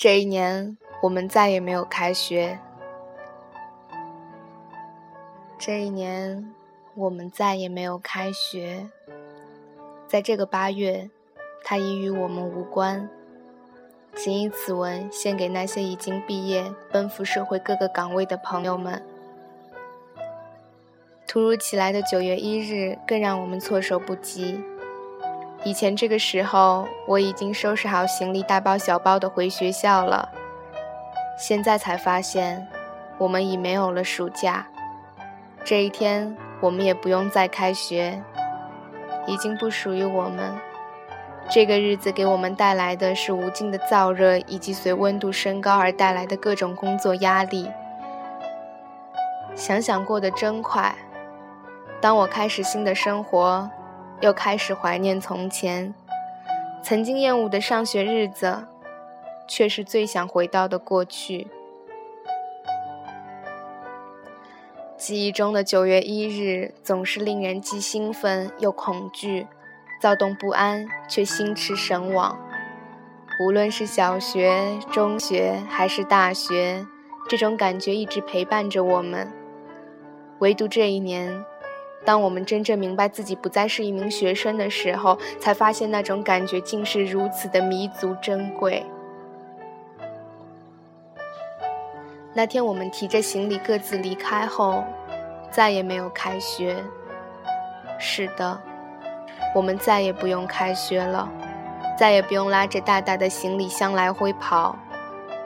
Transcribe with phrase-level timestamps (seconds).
[0.00, 2.60] 这一年，我们再也没有开学。
[5.58, 6.54] 这一年，
[6.94, 8.86] 我们再也没有开学。
[10.06, 11.10] 在这个八月，
[11.64, 13.10] 它已与我们无关。
[14.14, 19.04] 谨以此文献给那些已经毕业、奔赴社会各个岗位的朋友们。
[21.26, 24.62] 突如其来的九月一日，更让我们措手不及。
[25.64, 30.28] 以前这个时候，我已经收拾好行李，大包小包的回学校了。
[31.36, 32.66] 现在才发现，
[33.18, 34.66] 我们已没有了暑假。
[35.64, 38.22] 这一天，我们也不用再开学，
[39.26, 40.54] 已经不属于我们。
[41.50, 47.68] 这个日子给我们带来的是无尽的燥热，以及随温度升高而带来的各种工作压力。
[49.56, 50.94] 想想过得真快。
[52.00, 53.68] 当我开始新的生活。
[54.20, 55.94] 又开始怀念从前，
[56.82, 58.64] 曾经厌恶的上学日子，
[59.46, 61.46] 却是最想回到的过去。
[64.96, 69.46] 记忆中的九月一日，总是令人既兴奋又恐惧，
[70.00, 72.36] 躁动不安却心驰神往。
[73.40, 76.84] 无论是小学、中学还是大学，
[77.28, 79.30] 这种感觉一直陪伴着我们。
[80.40, 81.44] 唯独这一年。
[82.08, 88.82] 当我们真正明白自己不再是一名学生的时候，才发现那种感觉竟是如此的弥足珍贵。
[92.32, 94.82] 那天我们提着行李各自离开后，
[95.50, 96.82] 再也没有开学。
[97.98, 98.58] 是的，
[99.54, 101.30] 我们再也不用开学了，
[101.98, 104.74] 再也不用拉着大大的行李箱来回跑，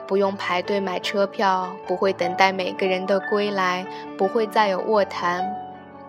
[0.07, 3.85] 不用排队买车票，不会等待每个人的归来，
[4.17, 5.53] 不会再有卧谈。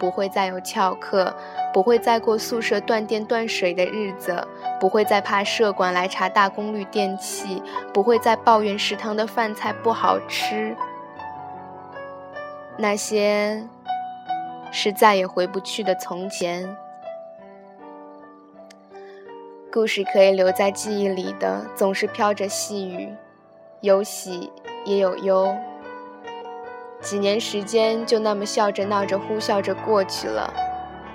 [0.05, 1.34] 不会再有翘课，
[1.72, 4.47] 不会再过宿舍断电断水的日子，
[4.78, 10.76] 不会再怕舍管来查大功率电器，不会再抱怨食堂的饭菜不好吃。
[12.76, 13.66] 那些
[14.70, 16.76] 是再也回不去的从前。
[19.72, 23.09] 故事可以留在记忆里的，总是飘着细雨，
[23.81, 24.53] 有喜
[24.84, 25.56] 也有忧。
[27.04, 30.50] 几年时间就那么笑着闹着呼啸着过去了，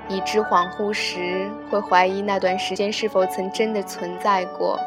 [0.07, 4.79] 以致恍惚时会怀疑那段时间是否曾真的存在过。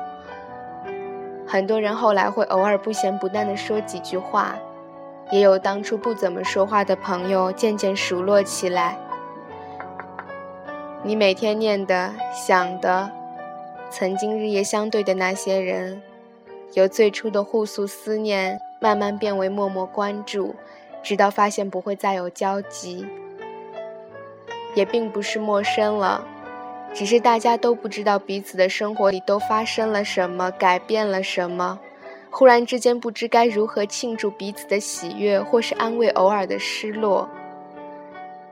[1.44, 4.54] 很多人后来会偶尔不咸不淡地说几句话，
[5.32, 8.96] 也有当初不怎么说话的朋友渐渐熟络起来。
[11.02, 13.10] 你每天念的、想的，
[13.91, 16.00] 曾经日夜相对的那些人，
[16.74, 20.54] 由最初的互诉思念，慢慢变为默默关注。
[21.02, 23.06] 直到发现不会再有交集，
[24.74, 26.24] 也并不是陌生了，
[26.94, 31.78] 只是大家都不知道彼此的生活里都发生了什么，改变了什么。
[32.30, 37.28] 忽然之间不知该如何庆祝彼此的喜悦，或是安慰偶尔的失落。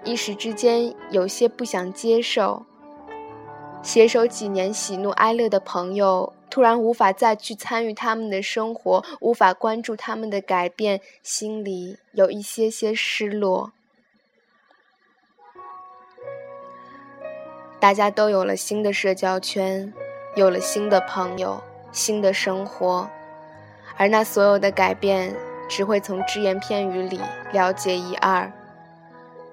[0.05, 2.62] 一时之间有些不想接受，
[3.83, 6.31] 携手几年喜怒哀乐的朋友。
[6.50, 13.72] 突然无法再去参与他们的生活，无法关注他们的改变，心里有一些些失落。
[17.78, 19.91] 大家都有了新的社交圈，
[20.34, 21.62] 有了新的朋友，
[21.93, 23.09] 新的生活，
[23.97, 25.34] 而那所有的改变，
[25.69, 27.21] 只会从只言片语里
[27.53, 28.53] 了解一二。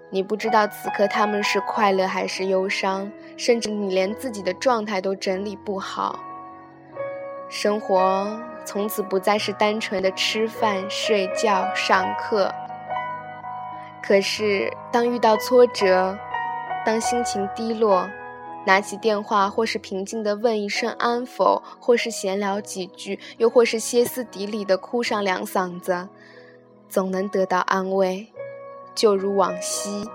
[0.09, 6.19] 你不知道此刻他们是快乐还是忧伤，甚至你连自己的状态都整理不好。
[7.50, 8.28] 生活
[8.66, 12.53] 从此不再是单纯的吃饭、睡觉、上课。
[14.03, 16.18] 可是，当遇到挫折，
[16.86, 18.09] 当心情低落，
[18.66, 26.09] 拿起电话，或是平静地问一声安否，或是闲聊几句，又或是歇斯底里地哭上两嗓子，
[26.90, 28.28] 总能得到安慰，
[28.94, 30.06] 就如往昔。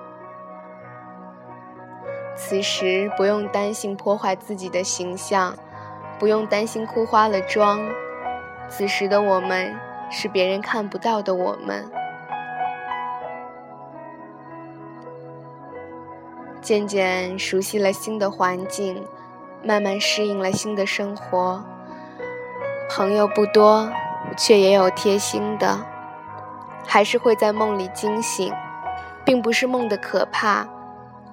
[2.34, 5.54] 此时不用担心破坏自己的形象。
[6.22, 7.80] 不用担心哭花了妆，
[8.68, 9.76] 此时的我们
[10.08, 11.90] 是别人看不到的我们。
[16.60, 19.04] 渐渐熟悉了新的环境，
[19.64, 21.60] 慢慢适应了新的生活。
[22.88, 23.90] 朋友不多，
[24.36, 25.84] 却也有贴心的，
[26.86, 28.54] 还是会在梦里惊醒，
[29.24, 30.68] 并不是梦的可怕。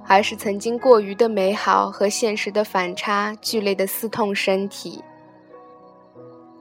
[0.09, 5.03] 而是曾经过于的美好和现实的反差剧烈的撕痛身体。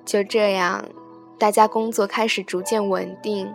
[0.04, 0.84] 就这样，
[1.38, 3.50] 大家工作开始逐渐稳定。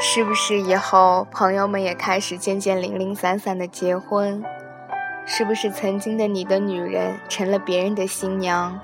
[0.00, 4.42] 是不是以后朋友们也开始渐渐零零散散的结婚？
[5.26, 8.80] 是不是曾经的你的女人成了别人的新娘？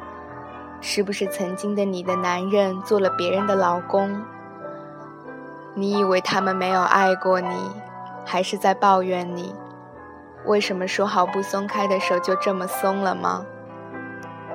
[0.83, 4.23] 是不是曾经的你的男人做了别人的老公？
[5.75, 7.71] 你以为他们没有爱过你，
[8.27, 9.55] 还是在抱怨你？
[10.45, 13.47] 为什么说好不松开的手就这么松了吗？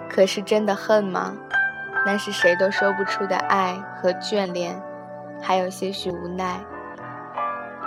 [0.10, 1.34] 可是真的恨吗？
[2.06, 4.81] 那是谁都说不出的爱和眷恋，
[5.42, 6.60] 还有些许无奈。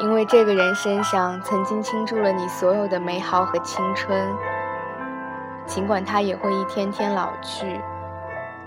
[0.01, 4.35] 因为这个人身上曾经倾注了你所有的美好和青春，
[5.67, 7.81] 尽管他也会一天天老去，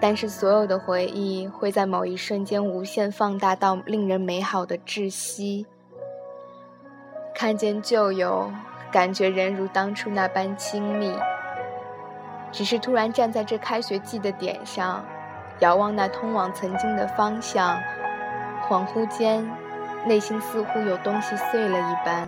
[0.03, 5.65] 但是所有的回忆会在某一瞬间无限放大到令人美好的窒息。
[7.33, 8.51] 看见旧友，
[8.91, 11.15] 感觉人如当初那般亲密，
[12.51, 15.05] 只是突然站在这开学季的点上，
[15.59, 17.79] 遥望那通往曾经的方向，
[18.67, 19.50] 恍惚间。
[20.05, 22.27] 内心似乎有东西碎了一般，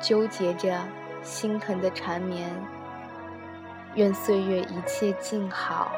[0.00, 0.76] 纠结着，
[1.22, 2.50] 心疼的缠绵。
[3.94, 5.92] 愿岁月一切静好。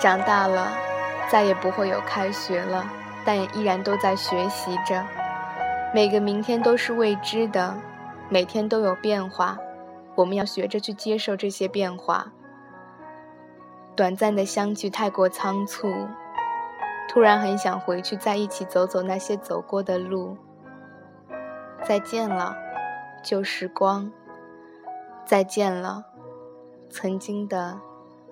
[0.00, 0.72] 长大了，
[1.28, 2.88] 再也不会有开学了，
[3.24, 5.04] 但也依然都在学习着。
[5.92, 7.74] 每个明天都是未知的，
[8.28, 9.58] 每天都有变化，
[10.14, 12.32] 我们要学着去接受这些变化。
[13.96, 15.92] 短暂的相聚太过仓促。
[17.08, 20.36] 突然很想回去，在一起走走那些走过的路。
[21.82, 22.54] 再见了，
[23.22, 24.12] 旧时光。
[25.24, 26.04] 再见了，
[26.90, 27.80] 曾经的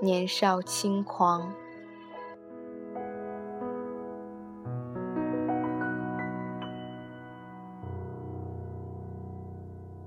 [0.00, 1.50] 年少轻狂。